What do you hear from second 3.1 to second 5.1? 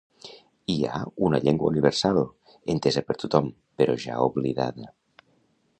per tothom, però ja oblidada.